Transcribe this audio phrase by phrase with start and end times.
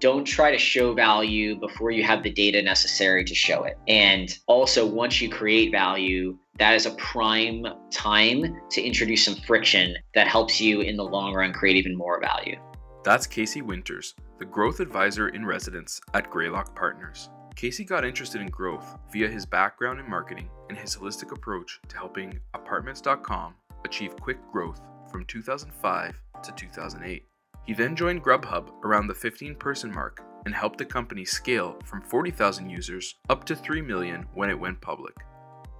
[0.00, 3.78] don't try to show value before you have the data necessary to show it.
[3.86, 9.94] And also, once you create value, that is a prime time to introduce some friction
[10.14, 12.56] that helps you in the long run create even more value.
[13.04, 17.30] That's Casey Winters, the growth advisor in residence at Greylock Partners.
[17.56, 21.96] Casey got interested in growth via his background in marketing and his holistic approach to
[21.96, 23.54] helping apartments.com
[23.84, 24.80] achieve quick growth
[25.10, 27.29] from 2005 to 2008.
[27.66, 32.02] He then joined Grubhub around the 15 person mark and helped the company scale from
[32.02, 35.14] 40,000 users up to 3 million when it went public.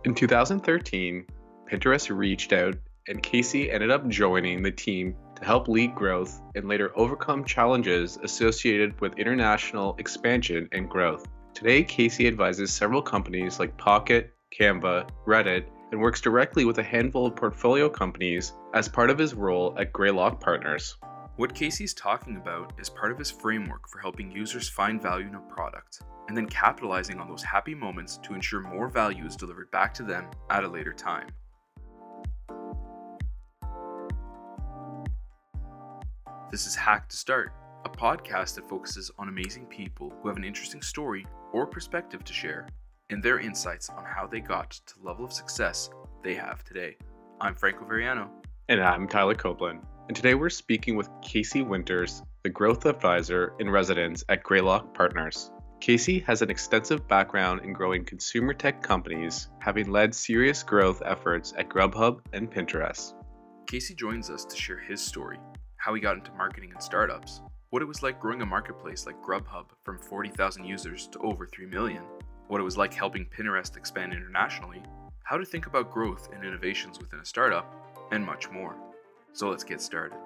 [0.04, 1.26] In 2013,
[1.70, 2.76] Pinterest reached out
[3.08, 8.18] and Casey ended up joining the team to help lead growth and later overcome challenges
[8.22, 11.26] associated with international expansion and growth.
[11.54, 17.26] Today, Casey advises several companies like Pocket, Canva, Reddit, and works directly with a handful
[17.26, 20.96] of portfolio companies as part of his role at Greylock Partners.
[21.40, 25.36] What Casey's talking about is part of his framework for helping users find value in
[25.36, 29.70] a product, and then capitalizing on those happy moments to ensure more value is delivered
[29.70, 31.28] back to them at a later time.
[36.50, 37.54] This is Hack to Start,
[37.86, 42.34] a podcast that focuses on amazing people who have an interesting story or perspective to
[42.34, 42.68] share,
[43.08, 45.88] and their insights on how they got to the level of success
[46.22, 46.98] they have today.
[47.40, 48.28] I'm Franco Varriano.
[48.68, 49.80] And I'm Tyler Copeland.
[50.10, 55.52] And today we're speaking with Casey Winters, the growth advisor in residence at Greylock Partners.
[55.78, 61.54] Casey has an extensive background in growing consumer tech companies, having led serious growth efforts
[61.56, 63.14] at Grubhub and Pinterest.
[63.68, 65.38] Casey joins us to share his story,
[65.76, 69.22] how he got into marketing and startups, what it was like growing a marketplace like
[69.22, 72.02] Grubhub from 40,000 users to over 3 million,
[72.48, 74.82] what it was like helping Pinterest expand internationally,
[75.22, 77.72] how to think about growth and innovations within a startup,
[78.10, 78.89] and much more.
[79.32, 80.18] So let's get started.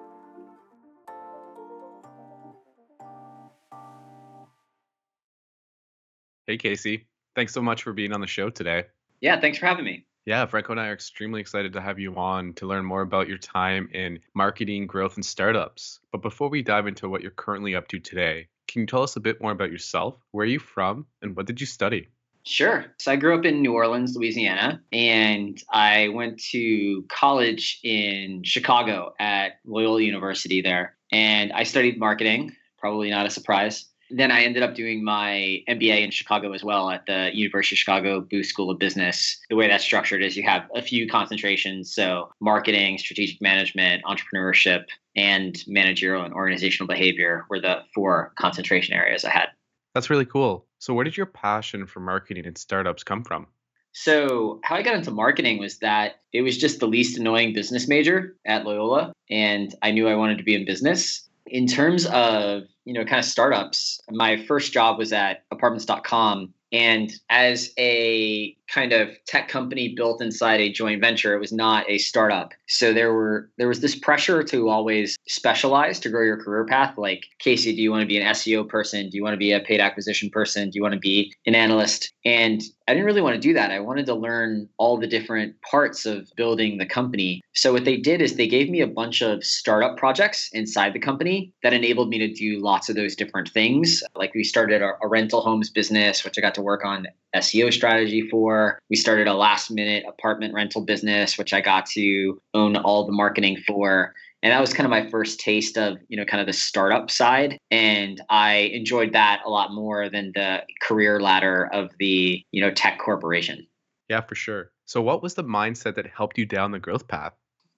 [6.47, 7.07] Hey, Casey.
[7.35, 8.85] Thanks so much for being on the show today.
[9.19, 10.05] Yeah, thanks for having me.
[10.25, 13.27] Yeah, Franco and I are extremely excited to have you on to learn more about
[13.27, 15.99] your time in marketing, growth, and startups.
[16.11, 19.15] But before we dive into what you're currently up to today, can you tell us
[19.15, 20.15] a bit more about yourself?
[20.31, 22.09] Where are you from, and what did you study?
[22.45, 22.85] Sure.
[22.99, 29.13] So I grew up in New Orleans, Louisiana, and I went to college in Chicago
[29.19, 30.95] at Loyola University there.
[31.11, 33.85] And I studied marketing, probably not a surprise.
[34.11, 37.79] Then I ended up doing my MBA in Chicago as well at the University of
[37.79, 39.39] Chicago Booth School of Business.
[39.49, 41.91] The way that's structured is you have a few concentrations.
[41.91, 44.85] So, marketing, strategic management, entrepreneurship,
[45.15, 49.47] and managerial and organizational behavior were the four concentration areas I had.
[49.95, 50.67] That's really cool.
[50.85, 53.47] So, where did your passion for marketing and startups come from?
[53.93, 57.87] So, how I got into marketing was that it was just the least annoying business
[57.87, 61.27] major at Loyola, and I knew I wanted to be in business.
[61.47, 67.09] In terms of, you know, kind of startups, my first job was at apartments.com and
[67.29, 71.97] as a kind of tech company built inside a joint venture, it was not a
[71.99, 72.51] startup.
[72.67, 76.97] So there were there was this pressure to always specialize to grow your career path.
[76.97, 79.09] Like Casey, do you want to be an SEO person?
[79.09, 80.69] Do you want to be a paid acquisition person?
[80.69, 82.11] Do you want to be an analyst?
[82.25, 83.71] And I didn't really want to do that.
[83.71, 87.41] I wanted to learn all the different parts of building the company.
[87.55, 90.99] So what they did is they gave me a bunch of startup projects inside the
[90.99, 94.03] company that enabled me to do lots of those different things.
[94.13, 97.73] Like we started a, a rental homes business, which I got to work on SEO
[97.73, 98.79] strategy for.
[98.89, 103.11] We started a last minute apartment rental business, which I got to own all the
[103.11, 104.13] marketing for.
[104.45, 107.09] And that was kind of my first taste of, you know, kind of the startup
[107.09, 107.57] side.
[107.71, 112.69] And I enjoyed that a lot more than the career ladder of the, you know,
[112.69, 113.65] tech corporation.
[114.07, 114.69] Yeah, for sure.
[114.85, 117.33] So what was the mindset that helped you down the growth path?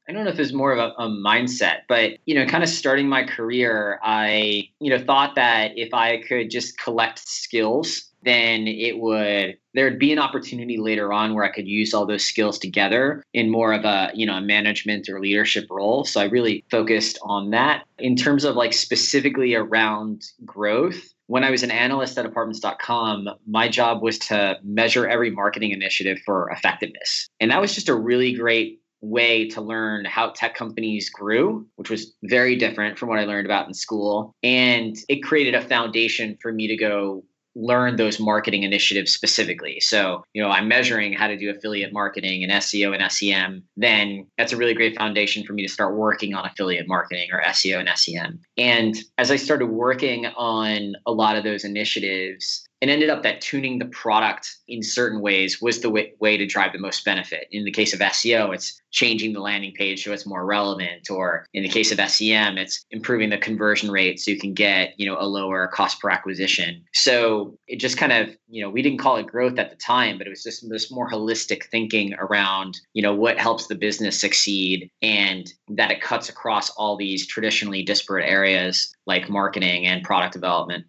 [0.08, 2.70] I don't know if it's more of a, a, mindset, but you know, kind of
[2.70, 8.68] starting my career, I you know thought that if I could just collect skills, then
[8.68, 12.58] it would there'd be an opportunity later on where I could use all those skills
[12.58, 16.06] together in more of a you know a management or leadership role.
[16.06, 21.52] So I really focused on that in terms of like specifically around growth when I
[21.52, 27.28] was an analyst at apartments.com, my job was to measure every marketing initiative for effectiveness.
[27.42, 31.90] And that was just a really great way to learn how tech companies grew, which
[31.90, 34.34] was very different from what I learned about in school.
[34.44, 37.24] And it created a foundation for me to go
[37.58, 39.80] learn those marketing initiatives specifically.
[39.80, 44.28] So, you know, I'm measuring how to do affiliate marketing and SEO and SEM, then
[44.38, 47.80] that's a really great foundation for me to start working on affiliate marketing or SEO
[47.80, 48.40] and SEM.
[48.58, 53.42] And as I started working on a lot of those initiatives, it ended up that
[53.42, 57.48] tuning the product in certain ways was the way, way to drive the most benefit.
[57.52, 61.46] In the case of SEO, it's changing the landing page so it's more relevant or
[61.54, 65.06] in the case of SEM it's improving the conversion rate so you can get you
[65.06, 66.84] know a lower cost per acquisition.
[66.94, 70.18] So it just kind of you know we didn't call it growth at the time
[70.18, 74.20] but it was just this more holistic thinking around you know what helps the business
[74.20, 80.34] succeed and that it cuts across all these traditionally disparate areas like marketing and product
[80.34, 80.86] development.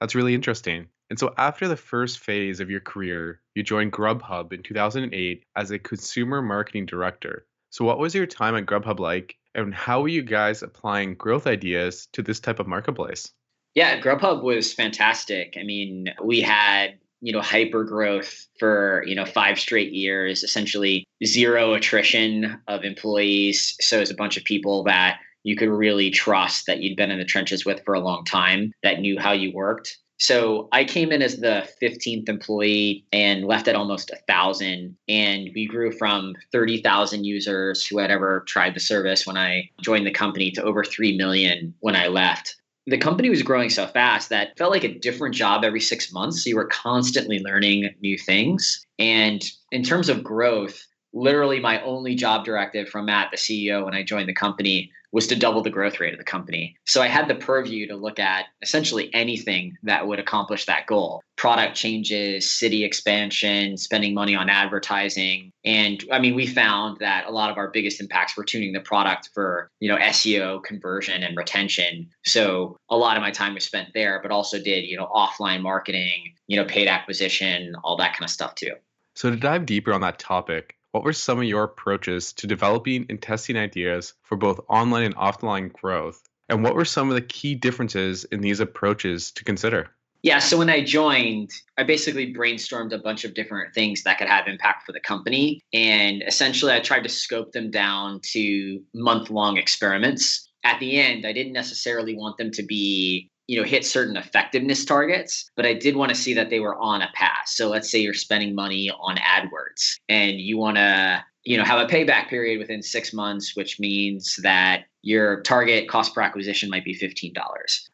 [0.00, 4.52] That's really interesting and so after the first phase of your career, you joined Grubhub
[4.52, 7.46] in 2008 as a consumer marketing director.
[7.70, 11.46] So what was your time at Grubhub like and how were you guys applying growth
[11.46, 13.32] ideas to this type of marketplace?
[13.74, 15.56] Yeah, Grubhub was fantastic.
[15.58, 21.04] I mean, we had you know hyper growth for you know five straight years essentially
[21.24, 26.66] zero attrition of employees so it's a bunch of people that you could really trust
[26.66, 29.50] that you'd been in the trenches with for a long time that knew how you
[29.54, 34.96] worked so I came in as the 15th employee and left at almost a thousand.
[35.08, 40.06] And we grew from 30,000 users who had ever tried the service when I joined
[40.06, 42.56] the company to over 3 million when I left.
[42.86, 46.44] The company was growing so fast that felt like a different job every six months.
[46.44, 48.86] So you were constantly learning new things.
[48.98, 49.42] And
[49.72, 54.02] in terms of growth, literally my only job directive from Matt, the CEO, when I
[54.02, 56.76] joined the company was to double the growth rate of the company.
[56.84, 61.22] So I had the purview to look at essentially anything that would accomplish that goal.
[61.36, 65.52] Product changes, city expansion, spending money on advertising.
[65.64, 68.80] And I mean, we found that a lot of our biggest impacts were tuning the
[68.80, 72.10] product for, you know, SEO, conversion and retention.
[72.26, 75.62] So a lot of my time was spent there, but also did, you know, offline
[75.62, 78.72] marketing, you know, paid acquisition, all that kind of stuff too.
[79.14, 83.04] So to dive deeper on that topic, what were some of your approaches to developing
[83.10, 86.22] and testing ideas for both online and offline growth?
[86.48, 89.90] And what were some of the key differences in these approaches to consider?
[90.22, 94.28] Yeah, so when I joined, I basically brainstormed a bunch of different things that could
[94.28, 95.60] have impact for the company.
[95.74, 100.48] And essentially, I tried to scope them down to month long experiments.
[100.64, 104.84] At the end, I didn't necessarily want them to be you know hit certain effectiveness
[104.84, 107.46] targets but i did want to see that they were on a path.
[107.46, 111.80] So let's say you're spending money on adwords and you want to you know have
[111.80, 116.84] a payback period within six months which means that your target cost per acquisition might
[116.84, 117.32] be $15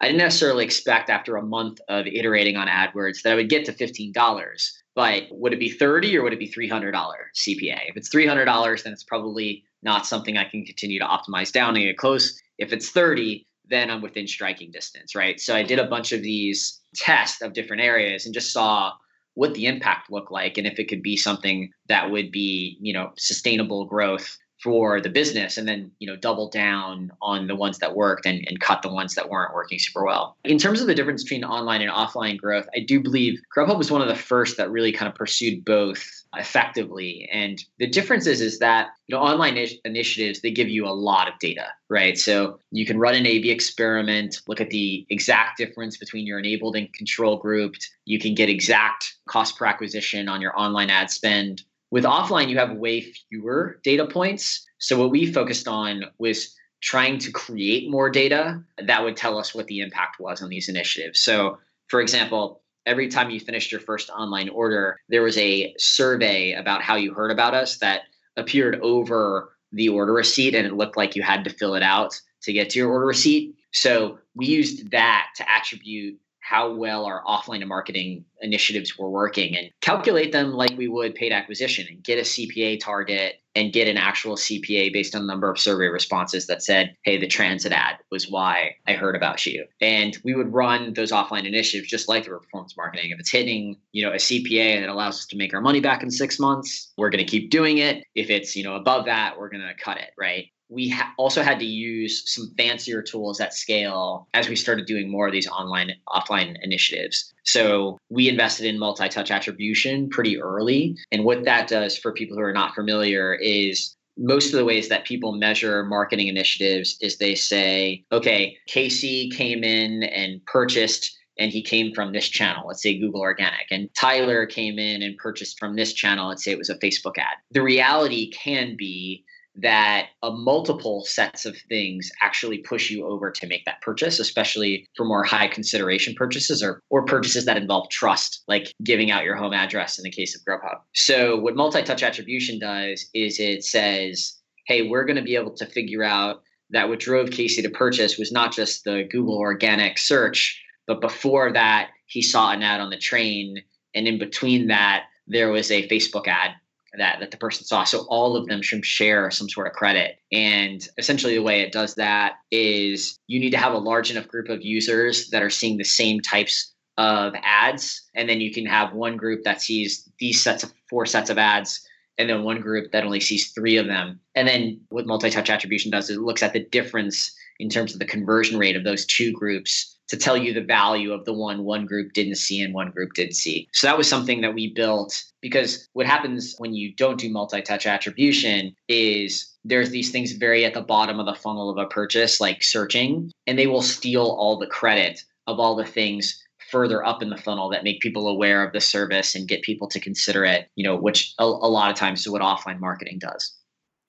[0.00, 3.64] i didn't necessarily expect after a month of iterating on adwords that i would get
[3.66, 8.08] to $15 but would it be 30 or would it be $300 cpa if it's
[8.08, 12.40] $300 then it's probably not something i can continue to optimize down and get close.
[12.58, 15.40] If it's 30 then I'm within striking distance, right?
[15.40, 18.92] So I did a bunch of these tests of different areas and just saw
[19.34, 22.92] what the impact looked like and if it could be something that would be, you
[22.92, 27.78] know, sustainable growth for the business and then you know double down on the ones
[27.78, 30.36] that worked and, and cut the ones that weren't working super well.
[30.44, 33.90] In terms of the difference between online and offline growth i do believe grubhub was
[33.90, 36.04] one of the first that really kind of pursued both
[36.36, 37.28] effectively.
[37.32, 41.28] And the difference is is that you know online initiatives they give you a lot
[41.28, 42.16] of data right?
[42.16, 46.38] So you can run an a b experiment look at the exact difference between your
[46.38, 47.86] enabled and control grouped.
[48.06, 51.62] You can get exact cost per acquisition on your online ad spend
[51.92, 54.66] with offline, you have way fewer data points.
[54.78, 59.54] So what we focused on was trying to create more data that would tell us
[59.54, 61.20] what the impact was on these initiatives.
[61.20, 61.58] So,
[61.88, 66.82] for example, every time you finished your first online order, there was a survey about
[66.82, 68.04] how you heard about us that
[68.38, 72.18] appeared over the order receipt and it looked like you had to fill it out
[72.42, 73.54] to get to your order receipt.
[73.72, 79.56] So we used that to attribute how well our offline and marketing initiatives were working
[79.56, 83.86] and calculate them like we would paid acquisition and get a CPA target and get
[83.86, 87.70] an actual CPA based on the number of survey responses that said, hey, the transit
[87.70, 89.64] ad was why I heard about you.
[89.80, 93.10] And we would run those offline initiatives just like the performance marketing.
[93.10, 96.02] If it's hitting, you know, a CPA that allows us to make our money back
[96.02, 98.04] in six months, we're going to keep doing it.
[98.14, 100.46] If it's, you know, above that, we're going to cut it, right?
[100.72, 105.10] We ha- also had to use some fancier tools at scale as we started doing
[105.10, 107.32] more of these online offline initiatives.
[107.44, 110.96] So we invested in multi-touch attribution pretty early.
[111.10, 114.88] And what that does for people who are not familiar is most of the ways
[114.88, 121.50] that people measure marketing initiatives is they say okay casey came in and purchased and
[121.50, 125.58] he came from this channel, let's say Google Organic, and Tyler came in and purchased
[125.58, 127.36] from this channel, let's say it was a Facebook ad.
[127.52, 133.46] The reality can be that a multiple sets of things actually push you over to
[133.46, 138.44] make that purchase, especially for more high consideration purchases or, or purchases that involve trust,
[138.48, 140.78] like giving out your home address in the case of Grubhub.
[140.94, 145.66] So what multi-touch attribution does is it says, hey, we're going to be able to
[145.66, 150.58] figure out that what drove Casey to purchase was not just the Google organic search,
[150.86, 153.62] but before that, he saw an ad on the train,
[153.94, 156.52] and in between that, there was a Facebook ad
[156.98, 157.84] that, that the person saw.
[157.84, 160.18] So all of them should share some sort of credit.
[160.30, 164.28] And essentially, the way it does that is you need to have a large enough
[164.28, 168.02] group of users that are seeing the same types of ads.
[168.14, 171.38] And then you can have one group that sees these sets of four sets of
[171.38, 171.86] ads
[172.18, 174.20] and then one group that only sees three of them.
[174.34, 177.98] And then what multi-touch attribution does is it looks at the difference in terms of
[177.98, 181.64] the conversion rate of those two groups to tell you the value of the one
[181.64, 183.66] one group didn't see and one group did see.
[183.72, 187.86] So that was something that we built because what happens when you don't do multi-touch
[187.86, 192.42] attribution is there's these things very at the bottom of the funnel of a purchase
[192.42, 196.38] like searching and they will steal all the credit of all the things
[196.70, 199.88] further up in the funnel that make people aware of the service and get people
[199.88, 203.18] to consider it, you know, which a, a lot of times is what offline marketing
[203.18, 203.50] does.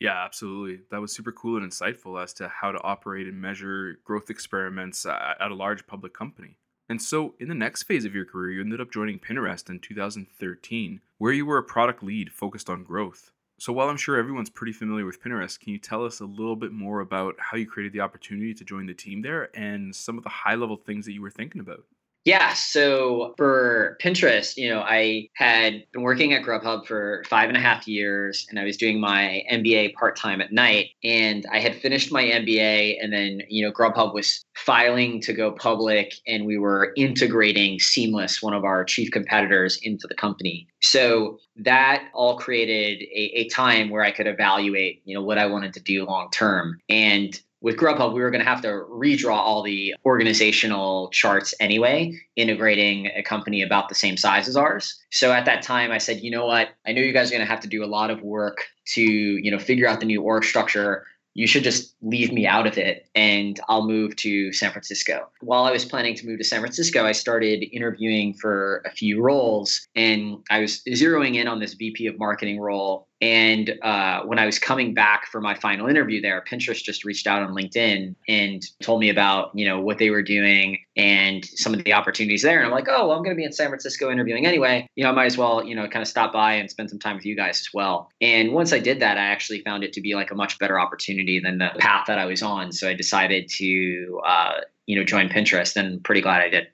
[0.03, 0.81] Yeah, absolutely.
[0.91, 5.05] That was super cool and insightful as to how to operate and measure growth experiments
[5.05, 6.57] uh, at a large public company.
[6.89, 9.79] And so, in the next phase of your career, you ended up joining Pinterest in
[9.79, 13.31] 2013, where you were a product lead focused on growth.
[13.57, 16.57] So, while I'm sure everyone's pretty familiar with Pinterest, can you tell us a little
[16.57, 20.17] bit more about how you created the opportunity to join the team there and some
[20.17, 21.85] of the high level things that you were thinking about?
[22.25, 22.53] Yeah.
[22.53, 27.59] So for Pinterest, you know, I had been working at Grubhub for five and a
[27.59, 30.91] half years and I was doing my MBA part time at night.
[31.03, 35.51] And I had finished my MBA and then, you know, Grubhub was filing to go
[35.51, 40.67] public and we were integrating Seamless, one of our chief competitors, into the company.
[40.81, 45.45] So that all created a, a time where I could evaluate, you know, what I
[45.45, 46.79] wanted to do long term.
[46.87, 52.13] And with Grubhub, we were going to have to redraw all the organizational charts anyway,
[52.35, 55.01] integrating a company about the same size as ours.
[55.11, 56.71] So at that time, I said, you know what?
[56.85, 59.01] I know you guys are going to have to do a lot of work to,
[59.01, 61.05] you know, figure out the new org structure
[61.35, 65.29] you should just leave me out of it and I'll move to San Francisco.
[65.41, 69.21] While I was planning to move to San Francisco, I started interviewing for a few
[69.21, 74.37] roles and I was zeroing in on this VP of marketing role and uh, when
[74.37, 78.15] I was coming back for my final interview there, Pinterest just reached out on LinkedIn
[78.27, 82.41] and told me about you know what they were doing and some of the opportunities
[82.41, 82.57] there.
[82.57, 84.89] And I'm like, oh, well, I'm going to be in San Francisco interviewing anyway.
[84.95, 86.99] You know, I might as well you know kind of stop by and spend some
[86.99, 88.09] time with you guys as well.
[88.19, 90.77] And once I did that, I actually found it to be like a much better
[90.77, 92.73] opportunity than the path that I was on.
[92.73, 96.67] So I decided to uh, you know join Pinterest, and pretty glad I did.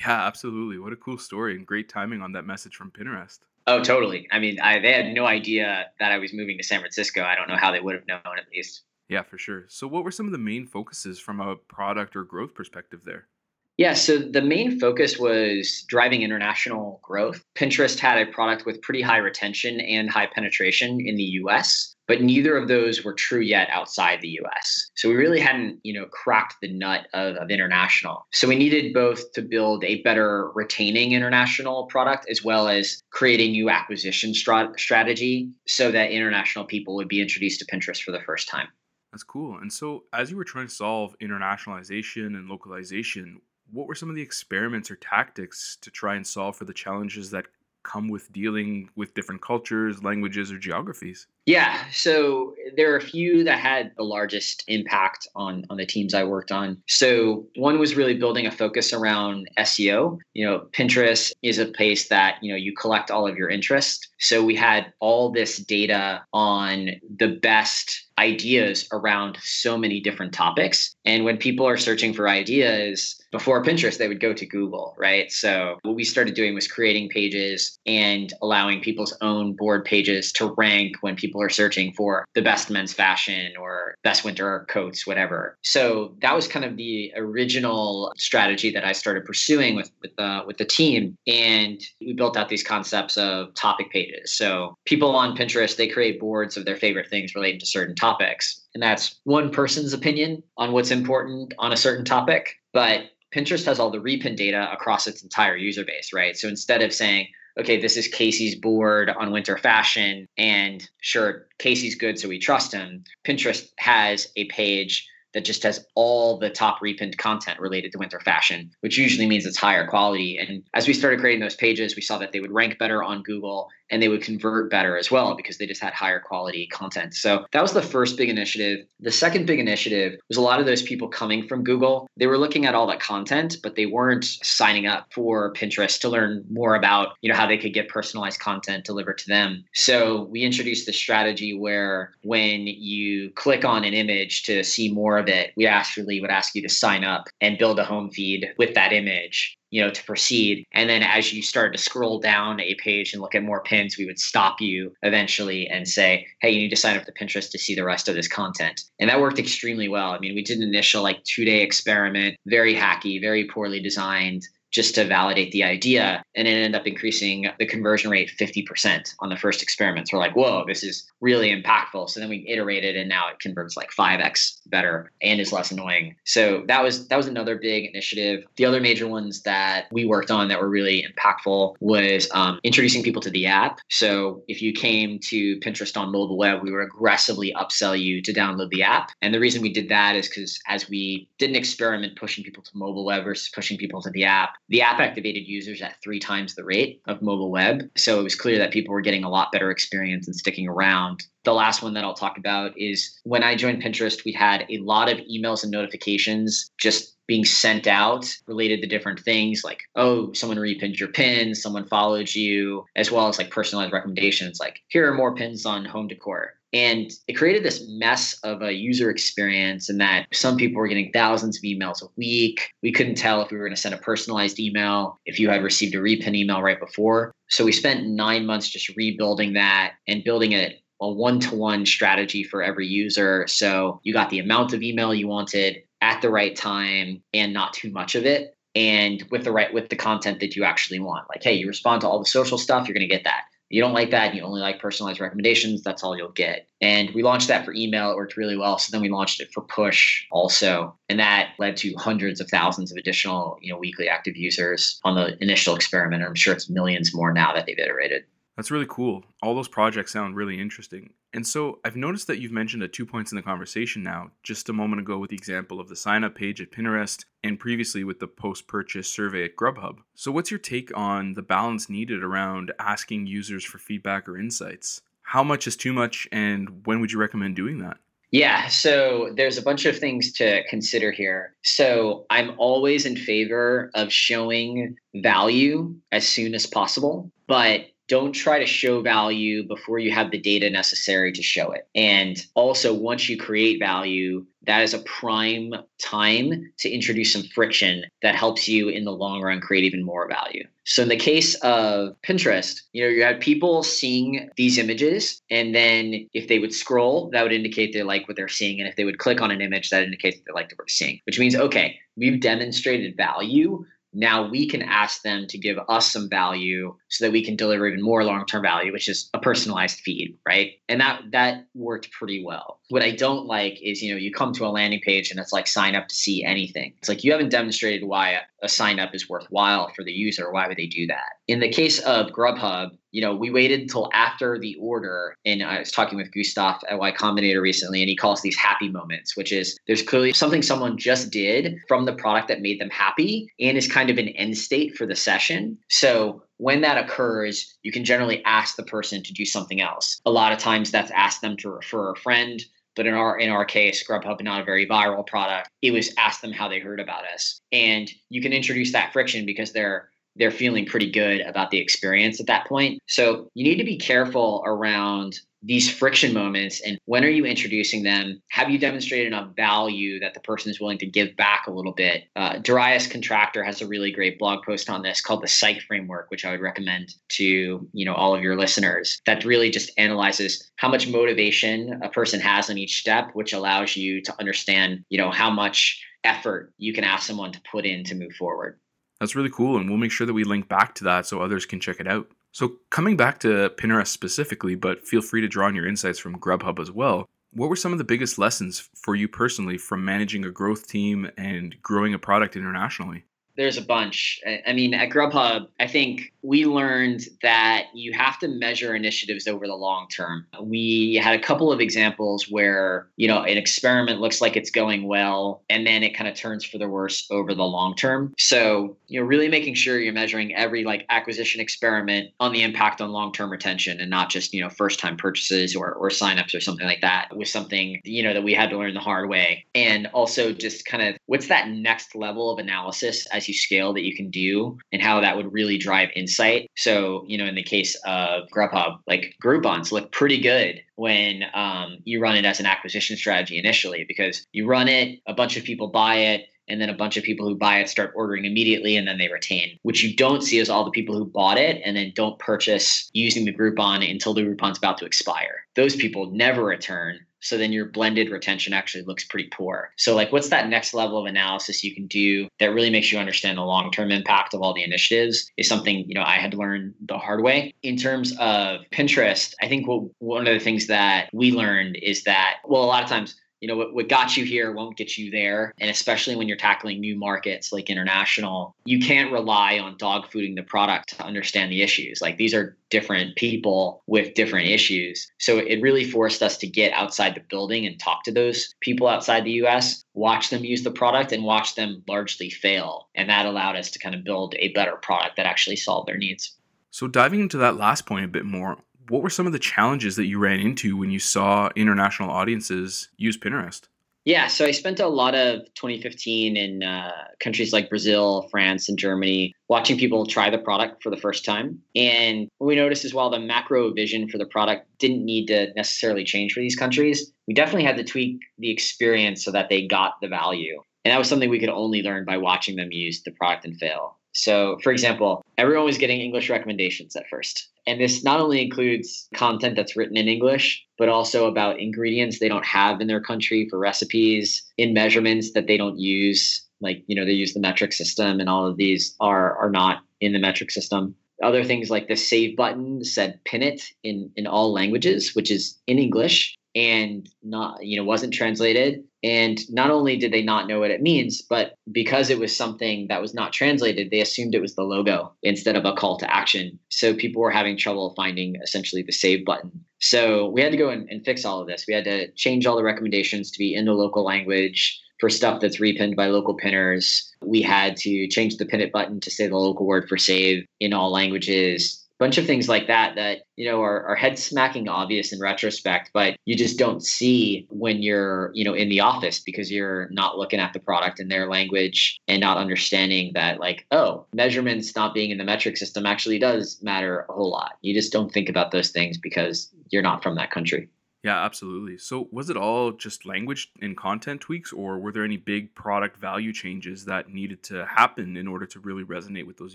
[0.00, 0.78] Yeah, absolutely.
[0.78, 3.40] What a cool story and great timing on that message from Pinterest.
[3.70, 4.26] Oh, totally.
[4.32, 7.22] I mean, I, they had no idea that I was moving to San Francisco.
[7.22, 8.82] I don't know how they would have known at least.
[9.08, 9.66] Yeah, for sure.
[9.68, 13.28] So, what were some of the main focuses from a product or growth perspective there?
[13.76, 17.44] Yeah, so the main focus was driving international growth.
[17.54, 22.22] Pinterest had a product with pretty high retention and high penetration in the US, but
[22.22, 24.90] neither of those were true yet outside the US.
[24.96, 28.26] So we really hadn't, you know, cracked the nut of, of international.
[28.32, 33.38] So we needed both to build a better retaining international product as well as create
[33.38, 38.10] a new acquisition strat- strategy so that international people would be introduced to Pinterest for
[38.10, 38.66] the first time.
[39.12, 39.58] That's cool.
[39.58, 43.40] And so, as you were trying to solve internationalization and localization,
[43.70, 47.30] what were some of the experiments or tactics to try and solve for the challenges
[47.30, 47.46] that
[47.82, 51.26] come with dealing with different cultures, languages, or geographies?
[51.46, 56.14] Yeah, so there are a few that had the largest impact on on the teams
[56.14, 56.80] I worked on.
[56.86, 60.18] So one was really building a focus around SEO.
[60.34, 64.08] You know, Pinterest is a place that, you know, you collect all of your interest.
[64.18, 70.94] So we had all this data on the best ideas around so many different topics.
[71.04, 75.30] And when people are searching for ideas, before Pinterest, they would go to Google, right?
[75.30, 80.54] So what we started doing was creating pages and allowing people's own board pages to
[80.56, 85.58] rank when people are searching for the best men's fashion or best winter coats, whatever.
[85.62, 90.42] So that was kind of the original strategy that I started pursuing with with the
[90.46, 94.32] with the team, and we built out these concepts of topic pages.
[94.34, 98.66] So people on Pinterest they create boards of their favorite things relating to certain topics,
[98.74, 103.02] and that's one person's opinion on what's important on a certain topic, but
[103.34, 106.36] Pinterest has all the repin data across its entire user base, right?
[106.36, 111.94] So instead of saying, okay, this is Casey's board on winter fashion, and sure, Casey's
[111.94, 116.80] good, so we trust him, Pinterest has a page that just has all the top
[116.80, 120.38] repinned content related to winter fashion, which usually means it's higher quality.
[120.38, 123.22] And as we started creating those pages, we saw that they would rank better on
[123.22, 127.14] Google and they would convert better as well because they just had higher quality content.
[127.14, 128.86] So that was the first big initiative.
[129.00, 132.08] The second big initiative was a lot of those people coming from Google.
[132.16, 136.08] They were looking at all that content, but they weren't signing up for Pinterest to
[136.08, 139.64] learn more about, you know, how they could get personalized content delivered to them.
[139.74, 145.18] So we introduced the strategy where when you click on an image to see more
[145.18, 148.52] of it, we actually would ask you to sign up and build a home feed
[148.58, 150.66] with that image you know, to proceed.
[150.72, 153.96] And then as you started to scroll down a page and look at more pins,
[153.96, 157.50] we would stop you eventually and say, hey, you need to sign up to Pinterest
[157.50, 158.82] to see the rest of this content.
[158.98, 160.10] And that worked extremely well.
[160.10, 164.42] I mean, we did an initial like two day experiment, very hacky, very poorly designed
[164.70, 166.22] just to validate the idea.
[166.34, 170.12] And it ended up increasing the conversion rate 50% on the first experiments.
[170.12, 172.08] We're like, whoa, this is really impactful.
[172.10, 176.16] So then we iterated and now it converts like 5x better and is less annoying.
[176.24, 178.44] So that was that was another big initiative.
[178.56, 183.02] The other major ones that we worked on that were really impactful was um, introducing
[183.02, 183.80] people to the app.
[183.88, 188.32] So if you came to Pinterest on mobile web, we would aggressively upsell you to
[188.32, 189.10] download the app.
[189.22, 192.62] And the reason we did that is because as we did an experiment pushing people
[192.62, 196.20] to mobile web versus pushing people to the app, the app activated users at three
[196.20, 197.90] times the rate of mobile web.
[197.96, 201.24] So it was clear that people were getting a lot better experience and sticking around.
[201.44, 204.78] The last one that I'll talk about is when I joined Pinterest, we had a
[204.78, 210.32] lot of emails and notifications just being sent out related to different things like, oh,
[210.32, 215.08] someone repinned your pin, someone followed you, as well as like personalized recommendations like, here
[215.08, 216.54] are more pins on home decor.
[216.72, 221.10] And it created this mess of a user experience in that some people were getting
[221.12, 222.70] thousands of emails a week.
[222.82, 225.62] We couldn't tell if we were going to send a personalized email, if you had
[225.62, 227.32] received a repin email right before.
[227.48, 231.84] So we spent nine months just rebuilding that and building a, a one to one
[231.86, 233.46] strategy for every user.
[233.48, 237.72] So you got the amount of email you wanted at the right time and not
[237.72, 241.28] too much of it and with the right with the content that you actually want
[241.28, 243.80] like hey you respond to all the social stuff you're going to get that you
[243.80, 246.68] don't like that, and you only like personalized recommendations, that's all you'll get.
[246.80, 248.10] And we launched that for email.
[248.10, 248.78] It worked really well.
[248.78, 250.96] So then we launched it for push also.
[251.08, 255.14] And that led to hundreds of thousands of additional, you know, weekly active users on
[255.14, 256.22] the initial experiment.
[256.22, 258.24] And I'm sure it's millions more now that they've iterated.
[258.56, 259.24] That's really cool.
[259.42, 261.10] All those projects sound really interesting.
[261.32, 264.68] And so I've noticed that you've mentioned at two points in the conversation now, just
[264.68, 268.02] a moment ago with the example of the sign up page at Pinterest and previously
[268.02, 269.98] with the post purchase survey at Grubhub.
[270.14, 275.02] So, what's your take on the balance needed around asking users for feedback or insights?
[275.22, 277.98] How much is too much, and when would you recommend doing that?
[278.32, 281.54] Yeah, so there's a bunch of things to consider here.
[281.62, 288.58] So I'm always in favor of showing value as soon as possible, but don't try
[288.58, 291.88] to show value before you have the data necessary to show it.
[291.94, 298.04] And also, once you create value, that is a prime time to introduce some friction
[298.22, 300.66] that helps you in the long run create even more value.
[300.84, 305.72] So in the case of Pinterest, you know, you had people seeing these images and
[305.72, 308.80] then if they would scroll, that would indicate they like what they're seeing.
[308.80, 311.20] And if they would click on an image, that indicates they like what they're seeing,
[311.26, 316.28] which means, okay, we've demonstrated value now we can ask them to give us some
[316.28, 320.36] value so that we can deliver even more long-term value which is a personalized feed
[320.46, 320.72] right?
[320.88, 322.80] And that that worked pretty well.
[322.88, 325.52] What i don't like is you know you come to a landing page and it's
[325.52, 326.94] like sign up to see anything.
[326.98, 330.50] It's like you haven't demonstrated why a, sign up is worthwhile for the user.
[330.52, 331.30] Why would they do that?
[331.48, 335.34] In the case of grubhub you know, we waited until after the order.
[335.44, 338.88] And I was talking with Gustaf at Y Combinator recently, and he calls these happy
[338.88, 342.90] moments, which is there's clearly something someone just did from the product that made them
[342.90, 345.78] happy and is kind of an end state for the session.
[345.88, 350.20] So when that occurs, you can generally ask the person to do something else.
[350.26, 352.62] A lot of times that's ask them to refer a friend.
[352.96, 355.70] But in our in our case, Grubhub not a very viral product.
[355.80, 357.60] It was ask them how they heard about us.
[357.72, 362.40] And you can introduce that friction because they're they're feeling pretty good about the experience
[362.40, 363.00] at that point.
[363.06, 368.02] So you need to be careful around these friction moments and when are you introducing
[368.02, 368.40] them?
[368.50, 371.92] Have you demonstrated enough value that the person is willing to give back a little
[371.92, 372.24] bit?
[372.34, 376.30] Uh, Darius Contractor has a really great blog post on this called the Psych Framework,
[376.30, 379.20] which I would recommend to you know all of your listeners.
[379.26, 383.96] That really just analyzes how much motivation a person has on each step, which allows
[383.96, 388.04] you to understand you know how much effort you can ask someone to put in
[388.04, 388.78] to move forward.
[389.20, 391.66] That's really cool, and we'll make sure that we link back to that so others
[391.66, 392.30] can check it out.
[392.52, 396.40] So, coming back to Pinterest specifically, but feel free to draw on your insights from
[396.40, 397.28] Grubhub as well.
[397.52, 401.30] What were some of the biggest lessons for you personally from managing a growth team
[401.36, 403.24] and growing a product internationally?
[403.60, 404.40] There's a bunch.
[404.66, 409.66] I mean, at Grubhub, I think we learned that you have to measure initiatives over
[409.66, 410.46] the long term.
[410.62, 415.06] We had a couple of examples where, you know, an experiment looks like it's going
[415.06, 418.32] well and then it kind of turns for the worse over the long term.
[418.38, 423.02] So, you know, really making sure you're measuring every like acquisition experiment on the impact
[423.02, 426.86] on long-term retention and not just, you know, first-time purchases or or signups or something
[426.86, 429.66] like that was something, you know, that we had to learn the hard way.
[429.74, 434.04] And also just kind of what's that next level of analysis as you scale that
[434.04, 436.70] you can do and how that would really drive insight.
[436.76, 441.98] So, you know, in the case of Grubhub, like Groupons look pretty good when um,
[442.04, 445.64] you run it as an acquisition strategy initially because you run it, a bunch of
[445.64, 448.96] people buy it, and then a bunch of people who buy it start ordering immediately
[448.96, 449.76] and then they retain.
[449.82, 453.10] What you don't see is all the people who bought it and then don't purchase
[453.12, 455.64] using the Groupon until the Groupon's about to expire.
[455.74, 459.92] Those people never return so then your blended retention actually looks pretty poor.
[459.96, 463.18] So, like, what's that next level of analysis you can do that really makes you
[463.18, 466.52] understand the long term impact of all the initiatives is something, you know, I had
[466.52, 467.74] to learn the hard way.
[467.82, 472.24] In terms of Pinterest, I think what, one of the things that we learned is
[472.24, 475.16] that, well, a lot of times, you know what, what got you here won't get
[475.16, 475.72] you there.
[475.78, 480.56] And especially when you're tackling new markets like international you can't rely on dog fooding
[480.56, 482.20] the product to understand the issues.
[482.20, 485.30] Like these are different people with different issues.
[485.38, 489.06] So it really forced us to get outside the building and talk to those people
[489.06, 493.08] outside the us watch them use the product and watch them largely fail.
[493.14, 496.16] And that allowed us to kind of build a better product that actually solved their
[496.16, 496.52] needs.
[496.90, 498.78] So diving into that last point a bit more
[499.10, 503.08] what were some of the challenges that you ran into when you saw international audiences
[503.16, 503.82] use Pinterest?
[504.26, 508.98] Yeah, so I spent a lot of 2015 in uh, countries like Brazil, France, and
[508.98, 511.78] Germany watching people try the product for the first time.
[511.96, 515.72] And what we noticed is while the macro vision for the product didn't need to
[515.74, 519.86] necessarily change for these countries, we definitely had to tweak the experience so that they
[519.86, 520.82] got the value.
[521.04, 523.78] And that was something we could only learn by watching them use the product and
[523.78, 524.18] fail.
[524.32, 527.68] So, for example, everyone was getting English recommendations at first.
[527.86, 532.48] And this not only includes content that's written in English, but also about ingredients they
[532.48, 536.64] don't have in their country for recipes, in measurements that they don't use.
[536.80, 540.02] Like, you know, they use the metric system, and all of these are, are not
[540.20, 541.14] in the metric system.
[541.42, 545.78] Other things like the save button said pin it in, in all languages, which is
[545.86, 549.04] in English and not you know wasn't translated.
[549.22, 553.06] And not only did they not know what it means but because it was something
[553.08, 556.34] that was not translated they assumed it was the logo instead of a call to
[556.34, 556.78] action.
[556.88, 559.84] So people were having trouble finding essentially the save button.
[560.00, 561.84] So we had to go and, and fix all of this.
[561.86, 565.60] We had to change all the recommendations to be in the local language for stuff
[565.60, 567.30] that's repinned by local pinners.
[567.44, 570.64] We had to change the pin it button to say the local word for save
[570.80, 574.88] in all languages bunch of things like that that you know are, are head smacking
[574.88, 579.40] obvious in retrospect but you just don't see when you're you know in the office
[579.40, 583.86] because you're not looking at the product in their language and not understanding that like
[583.90, 587.94] oh measurements not being in the metric system actually does matter a whole lot you
[587.94, 590.88] just don't think about those things because you're not from that country
[591.22, 591.98] yeah, absolutely.
[591.98, 596.16] So, was it all just language and content tweaks, or were there any big product
[596.16, 599.74] value changes that needed to happen in order to really resonate with those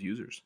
[0.00, 0.42] users?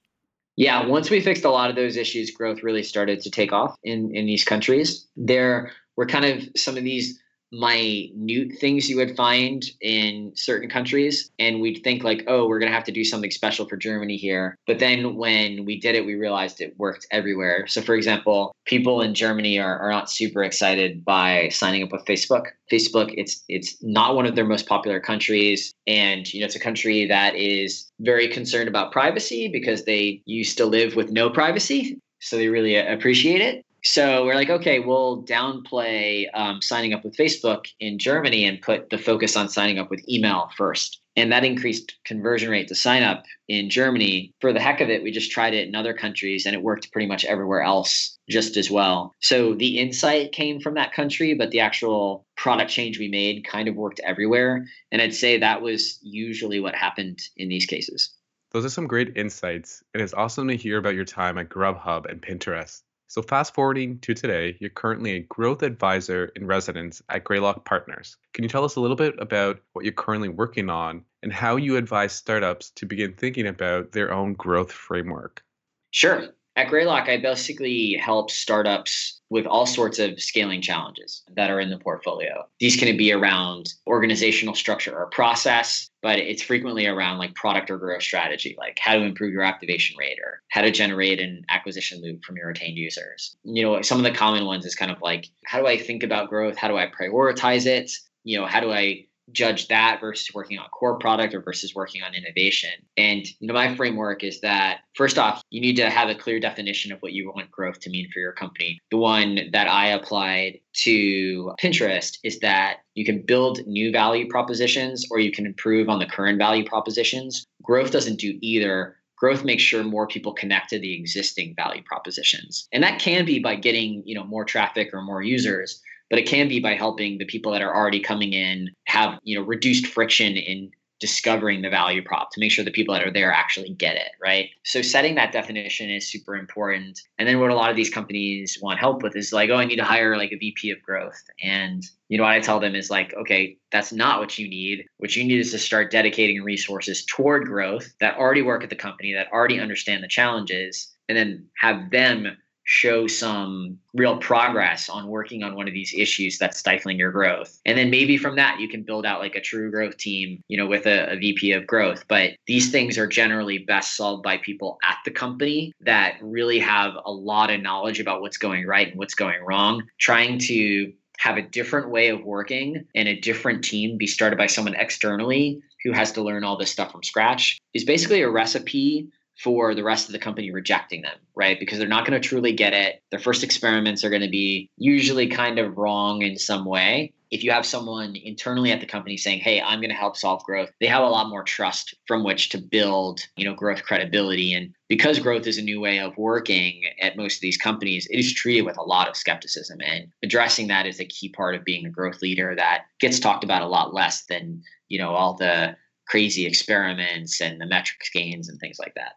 [0.57, 3.77] Yeah, once we fixed a lot of those issues, growth really started to take off
[3.83, 5.07] in, in these countries.
[5.17, 7.19] There were kind of some of these
[7.53, 12.71] minute things you would find in certain countries and we'd think like oh we're going
[12.71, 14.57] to have to do something special for germany here.
[14.67, 17.67] But then when we did it we realized it worked everywhere.
[17.67, 22.05] So for example people in germany are, are not super excited by signing up with
[22.05, 22.47] facebook.
[22.71, 26.61] Facebook it's it's not one of their most popular countries and you know it's a
[26.61, 31.99] country that is very concerned about privacy because they used to live with no privacy
[32.21, 37.17] so they really appreciate it so we're like, okay, we'll downplay um, signing up with
[37.17, 41.01] Facebook in Germany and put the focus on signing up with email first.
[41.17, 44.33] And that increased conversion rate to sign up in Germany.
[44.41, 46.93] For the heck of it, we just tried it in other countries and it worked
[46.93, 49.15] pretty much everywhere else just as well.
[49.21, 53.69] So the insight came from that country, but the actual product change we made kind
[53.69, 54.67] of worked everywhere.
[54.93, 58.15] And I'd say that was usually what happened in these cases.
[58.53, 59.83] Those are some great insights.
[59.95, 62.83] And It is awesome to hear about your time at Grubhub and Pinterest.
[63.11, 68.17] So, fast forwarding to today, you're currently a growth advisor in residence at Greylock Partners.
[68.35, 71.57] Can you tell us a little bit about what you're currently working on and how
[71.57, 75.43] you advise startups to begin thinking about their own growth framework?
[75.91, 76.29] Sure.
[76.55, 81.71] At Greylock, I basically help startups with all sorts of scaling challenges that are in
[81.71, 82.45] the portfolio.
[82.59, 87.79] These can be around organizational structure or process, but it's frequently around like product or
[87.79, 92.03] growth strategy, like how to improve your activation rate or how to generate an acquisition
[92.03, 93.37] loop from your retained users.
[93.45, 96.03] You know, some of the common ones is kind of like how do I think
[96.03, 96.57] about growth?
[96.57, 97.93] How do I prioritize it?
[98.25, 102.03] You know, how do I judge that versus working on core product or versus working
[102.03, 102.71] on innovation.
[102.97, 106.41] And you know, my framework is that first off, you need to have a clear
[106.41, 108.79] definition of what you want growth to mean for your company.
[108.91, 115.07] The one that I applied to Pinterest is that you can build new value propositions
[115.11, 117.47] or you can improve on the current value propositions.
[117.63, 122.67] Growth doesn't do either growth makes sure more people connect to the existing value propositions
[122.73, 126.27] and that can be by getting you know more traffic or more users but it
[126.27, 129.87] can be by helping the people that are already coming in have you know reduced
[129.87, 130.71] friction in
[131.01, 134.11] discovering the value prop to make sure the people that are there actually get it,
[134.23, 134.51] right?
[134.65, 137.01] So setting that definition is super important.
[137.19, 139.65] And then what a lot of these companies want help with is like, oh, I
[139.65, 141.21] need to hire like a VP of growth.
[141.43, 144.85] And you know what I tell them is like, okay, that's not what you need.
[144.99, 148.77] What you need is to start dedicating resources toward growth that already work at the
[148.77, 155.09] company, that already understand the challenges, and then have them show some real progress on
[155.09, 157.61] working on one of these issues that's stifling your growth.
[157.67, 160.57] And then maybe from that, you can build out like a true growth team, you
[160.57, 162.05] know, with a, a, VP of growth.
[162.09, 166.95] But these things are generally best solved by people at the company that really have
[167.05, 169.83] a lot of knowledge about what's going right and what's going wrong.
[169.99, 174.47] Trying to have a different way of working and a different team be started by
[174.47, 179.09] someone externally who has to learn all this stuff from scratch is basically a recipe
[179.43, 181.59] for the rest of the company rejecting them, right?
[181.59, 183.03] Because they're not going to truly get it.
[183.11, 187.15] Their first experiments are going to be usually kind of wrong in some way.
[187.31, 190.43] If you have someone internally at the company saying, "Hey, I'm going to help solve
[190.43, 194.53] growth," they have a lot more trust from which to build, you know, growth credibility.
[194.53, 198.19] And because growth is a new way of working at most of these companies, it
[198.19, 199.79] is treated with a lot of skepticism.
[199.81, 203.45] And addressing that is a key part of being a growth leader that gets talked
[203.45, 205.77] about a lot less than, you know, all the
[206.09, 209.13] crazy experiments and the metrics gains and things like that.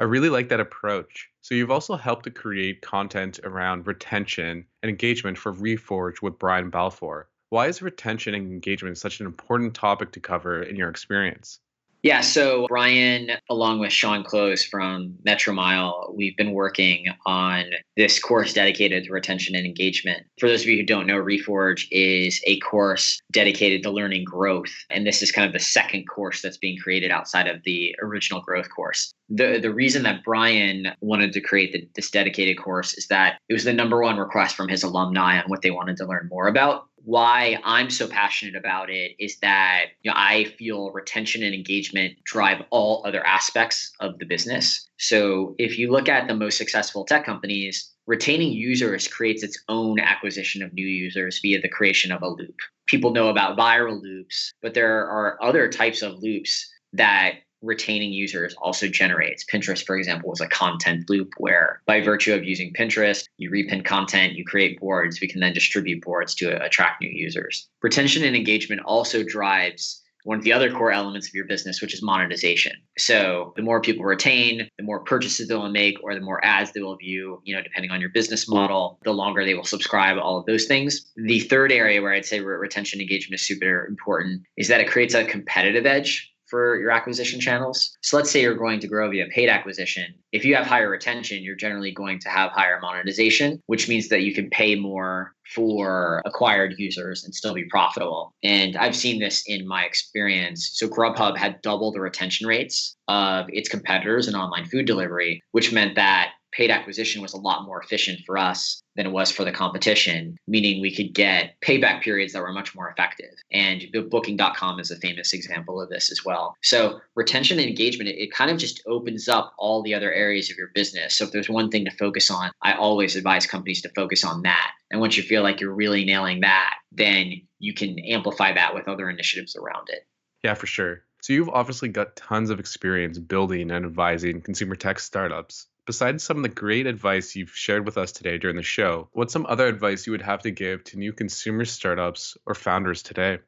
[0.00, 1.30] I really like that approach.
[1.40, 6.70] So you've also helped to create content around retention and engagement for Reforge with Brian
[6.70, 7.28] Balfour.
[7.50, 11.60] Why is retention and engagement such an important topic to cover in your experience?
[12.04, 17.64] Yeah, so Brian, along with Shaun Clowes from Metromile, we've been working on
[17.96, 20.22] this course dedicated to retention and engagement.
[20.38, 24.68] For those of you who don't know, Reforge is a course dedicated to learning growth.
[24.90, 28.42] And this is kind of the second course that's being created outside of the original
[28.42, 29.14] growth course.
[29.30, 33.54] The, the reason that Brian wanted to create the, this dedicated course is that it
[33.54, 36.48] was the number one request from his alumni on what they wanted to learn more
[36.48, 41.54] about why I'm so passionate about it is that you know, I feel retention and
[41.54, 44.88] engagement drive all other aspects of the business.
[44.98, 49.98] So if you look at the most successful tech companies, retaining users creates its own
[50.00, 52.56] acquisition of new users via the creation of a loop.
[52.86, 58.54] People know about viral loops, but there are other types of loops that retaining users
[58.60, 59.44] also generates.
[59.44, 63.84] Pinterest, for example, was a content loop where by virtue of using Pinterest, you repin
[63.84, 67.68] content, you create boards, we can then distribute boards to attract new users.
[67.82, 71.92] Retention and engagement also drives one of the other core elements of your business, which
[71.92, 72.72] is monetization.
[72.96, 76.80] So the more people retain, the more purchases they'll make, or the more ads they
[76.80, 80.38] will view, you know, depending on your business model, the longer they will subscribe, all
[80.38, 81.12] of those things.
[81.16, 85.12] The third area where I'd say retention engagement is super important is that it creates
[85.12, 87.98] a competitive edge for your acquisition channels.
[88.02, 90.14] So let's say you're going to grow via paid acquisition.
[90.30, 94.20] If you have higher retention, you're generally going to have higher monetization, which means that
[94.20, 98.32] you can pay more for acquired users and still be profitable.
[98.44, 100.70] And I've seen this in my experience.
[100.74, 105.72] So Grubhub had double the retention rates of its competitors in online food delivery, which
[105.72, 109.44] meant that paid acquisition was a lot more efficient for us than it was for
[109.44, 113.34] the competition, meaning we could get payback periods that were much more effective.
[113.52, 116.54] And booking.com is a famous example of this as well.
[116.62, 120.56] So retention and engagement, it, kind of just opens up all the other areas of
[120.56, 121.16] your business.
[121.16, 124.42] So if there's one thing to focus on, I always advise companies to focus on
[124.42, 124.72] that.
[124.90, 128.88] And once you feel like you're really nailing that, then you can amplify that with
[128.88, 130.06] other initiatives around it.
[130.42, 131.02] Yeah, for sure.
[131.22, 136.36] So you've obviously got tons of experience building and advising consumer tech startups besides some
[136.36, 139.66] of the great advice you've shared with us today during the show, what's some other
[139.66, 143.38] advice you would have to give to new consumer startups or founders today?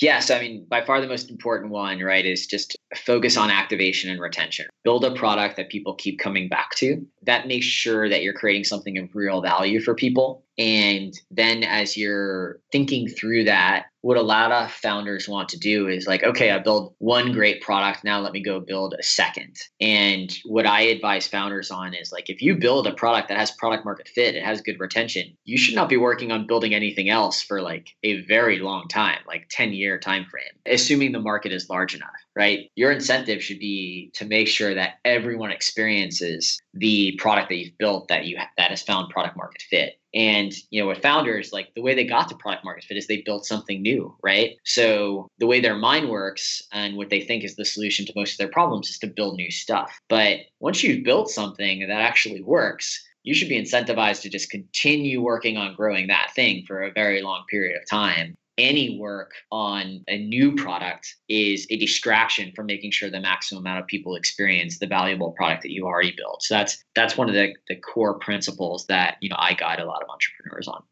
[0.00, 4.10] Yes, I mean, by far the most important one, right, is just focus on activation
[4.10, 4.66] and retention.
[4.82, 7.06] Build a product that people keep coming back to.
[7.22, 10.44] That makes sure that you're creating something of real value for people.
[10.58, 15.88] And then as you're thinking through that, what a lot of founders want to do
[15.88, 18.04] is like, okay, I build one great product.
[18.04, 19.56] Now let me go build a second.
[19.80, 23.50] And what I advise founders on is like, if you build a product that has
[23.52, 27.08] product market fit, it has good retention, you should not be working on building anything
[27.08, 31.50] else for like a very long time, like 10 year time frame, assuming the market
[31.50, 32.70] is large enough right?
[32.74, 38.08] Your incentive should be to make sure that everyone experiences the product that you've built
[38.08, 39.94] that you that has found product market fit.
[40.12, 43.06] And you know, with founders, like the way they got to product market fit is
[43.06, 44.56] they built something new, right?
[44.64, 48.32] So the way their mind works and what they think is the solution to most
[48.32, 49.98] of their problems is to build new stuff.
[50.08, 55.20] But once you've built something that actually works, you should be incentivized to just continue
[55.20, 60.04] working on growing that thing for a very long period of time any work on
[60.08, 64.78] a new product is a distraction from making sure the maximum amount of people experience
[64.78, 66.42] the valuable product that you already built.
[66.42, 69.86] So that's that's one of the, the core principles that you know I guide a
[69.86, 70.82] lot of entrepreneurs on.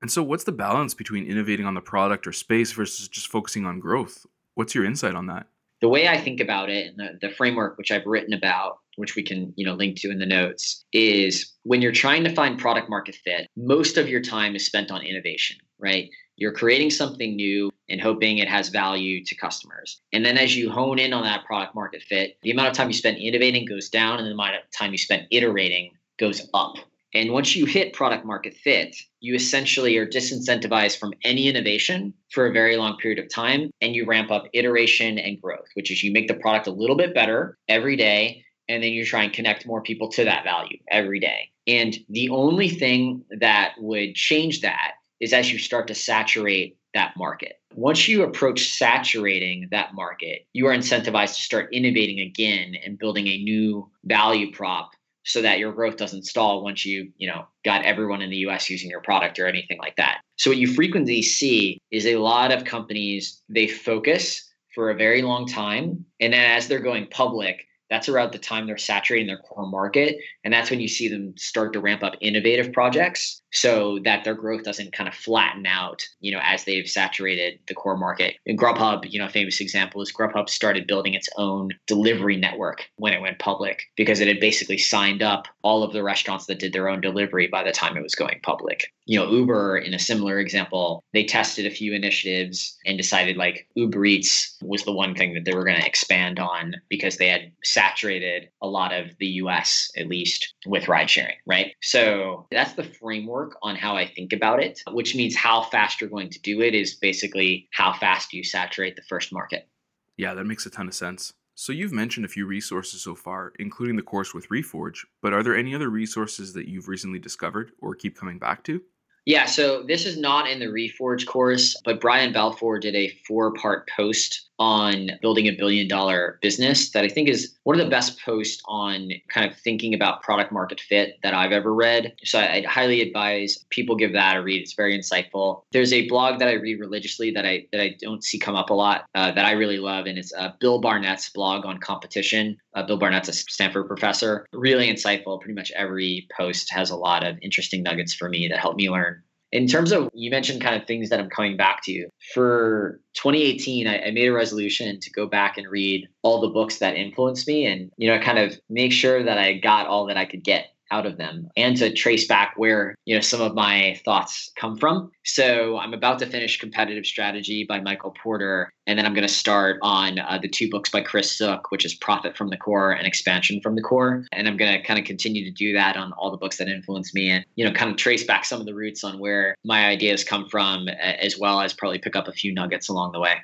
[0.00, 3.66] And so what's the balance between innovating on the product or space versus just focusing
[3.66, 4.26] on growth?
[4.54, 5.46] What's your insight on that?
[5.80, 9.14] the way I think about it and the, the framework which I've written about, which
[9.14, 12.58] we can, you know, link to in the notes, is when you're trying to find
[12.58, 16.10] product market fit, most of your time is spent on innovation, right?
[16.38, 20.00] You're creating something new and hoping it has value to customers.
[20.12, 22.88] And then as you hone in on that product market fit, the amount of time
[22.88, 26.76] you spend innovating goes down and the amount of time you spend iterating goes up.
[27.12, 32.46] And once you hit product market fit, you essentially are disincentivized from any innovation for
[32.46, 33.70] a very long period of time.
[33.80, 36.96] And you ramp up iteration and growth, which is you make the product a little
[36.96, 38.44] bit better every day.
[38.68, 41.50] And then you try and connect more people to that value every day.
[41.66, 47.16] And the only thing that would change that is as you start to saturate that
[47.16, 47.60] market.
[47.74, 53.26] Once you approach saturating that market, you are incentivized to start innovating again and building
[53.26, 54.90] a new value prop
[55.24, 58.70] so that your growth doesn't stall once you, you know, got everyone in the US
[58.70, 60.20] using your product or anything like that.
[60.36, 64.42] So what you frequently see is a lot of companies they focus
[64.74, 68.66] for a very long time and then as they're going public, that's around the time
[68.66, 70.18] they're saturating their core market.
[70.44, 74.34] And that's when you see them start to ramp up innovative projects so that their
[74.34, 78.36] growth doesn't kind of flatten out, you know, as they've saturated the core market.
[78.46, 82.86] And Grubhub, you know, a famous example is Grubhub started building its own delivery network
[82.96, 86.58] when it went public because it had basically signed up all of the restaurants that
[86.58, 88.92] did their own delivery by the time it was going public.
[89.06, 93.66] You know, Uber, in a similar example, they tested a few initiatives and decided like
[93.74, 97.28] Uber Eats was the one thing that they were going to expand on because they
[97.28, 101.72] had saturated a lot of the US, at least, with ride sharing, right?
[101.80, 106.00] So that's the framework work on how I think about it, which means how fast
[106.00, 109.68] you're going to do it is basically how fast you saturate the first market.
[110.16, 111.34] Yeah, that makes a ton of sense.
[111.54, 115.42] So you've mentioned a few resources so far, including the course with Reforge, but are
[115.42, 118.80] there any other resources that you've recently discovered or keep coming back to?
[119.24, 123.52] Yeah, so this is not in the Reforge course, but Brian Balfour did a four
[123.52, 127.90] part post on building a billion dollar business that I think is one of the
[127.90, 132.14] best posts on kind of thinking about product market fit that I've ever read.
[132.24, 134.60] So I'd highly advise people give that a read.
[134.60, 135.62] It's very insightful.
[135.72, 138.70] There's a blog that I read religiously that I that I don't see come up
[138.70, 142.56] a lot uh, that I really love, and it's uh, Bill Barnett's blog on competition.
[142.74, 145.40] Uh, Bill Barnett's a Stanford professor, really insightful.
[145.40, 148.90] Pretty much every post has a lot of interesting nuggets for me that help me
[148.90, 153.00] learn in terms of you mentioned kind of things that I'm coming back to for
[153.14, 156.96] 2018, I, I, made a resolution to go back and read all the books that
[156.96, 160.26] influenced me and, you know, kind of make sure that I got all that I
[160.26, 164.00] could get out of them and to trace back where you know some of my
[164.04, 165.10] thoughts come from.
[165.24, 169.32] So i'm about to finish competitive strategy by michael porter and then i'm going to
[169.32, 172.92] start on uh, the two books by chris zook which is profit from the core
[172.92, 174.24] and expansion from the core.
[174.32, 176.68] And i'm going to kind of continue to do that on all the books that
[176.68, 179.54] influence me and you know kind of trace back some of the roots on where
[179.64, 183.20] my ideas come from as well as probably pick up a few nuggets along the
[183.20, 183.36] way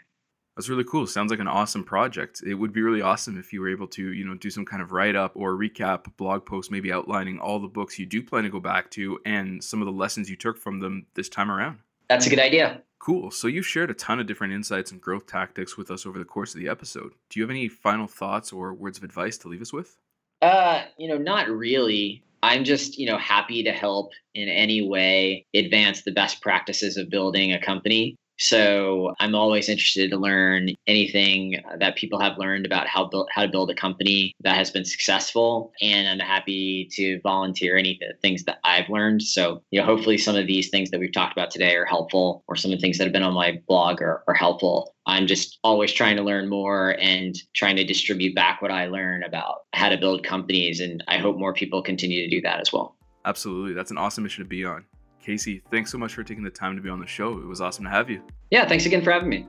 [0.56, 1.06] that's really cool.
[1.06, 2.42] Sounds like an awesome project.
[2.46, 4.82] It would be really awesome if you were able to, you know, do some kind
[4.82, 8.44] of write up or recap blog post, maybe outlining all the books you do plan
[8.44, 11.50] to go back to and some of the lessons you took from them this time
[11.50, 11.78] around.
[12.08, 12.82] That's a good idea.
[13.00, 13.30] Cool.
[13.30, 16.24] So you've shared a ton of different insights and growth tactics with us over the
[16.24, 17.12] course of the episode.
[17.28, 19.98] Do you have any final thoughts or words of advice to leave us with?
[20.40, 22.22] Uh, you know, not really.
[22.42, 27.10] I'm just, you know, happy to help in any way advance the best practices of
[27.10, 28.16] building a company.
[28.38, 33.42] So I'm always interested to learn anything that people have learned about how build, how
[33.42, 38.44] to build a company that has been successful, and I'm happy to volunteer any things
[38.44, 39.22] that I've learned.
[39.22, 42.42] So you know, hopefully some of these things that we've talked about today are helpful,
[42.48, 44.94] or some of the things that have been on my blog are, are helpful.
[45.06, 49.22] I'm just always trying to learn more and trying to distribute back what I learn
[49.22, 52.72] about how to build companies, and I hope more people continue to do that as
[52.72, 52.96] well.
[53.24, 54.84] Absolutely, that's an awesome mission to be on.
[55.24, 57.38] Casey, thanks so much for taking the time to be on the show.
[57.38, 58.22] It was awesome to have you.
[58.50, 59.48] Yeah, thanks again for having me.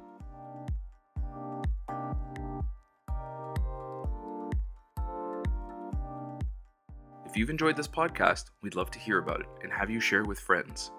[7.26, 10.22] If you've enjoyed this podcast, we'd love to hear about it and have you share
[10.22, 10.92] it with friends.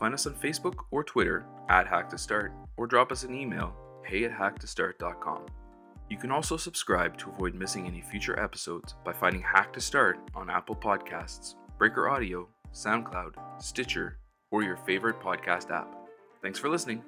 [0.00, 3.72] Find us on Facebook or Twitter at Hack to Start or drop us an email,
[4.04, 5.46] hey at hacktostart.com.
[6.10, 10.18] You can also subscribe to avoid missing any future episodes by finding Hack to Start
[10.34, 14.18] on Apple Podcasts, Breaker Audio, SoundCloud, Stitcher,
[14.54, 15.92] or your favorite podcast app.
[16.40, 17.02] Thanks for listening.